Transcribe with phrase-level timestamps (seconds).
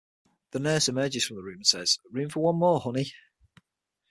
[0.49, 3.13] The nurse emerges from the room and says, Room for one more, honey.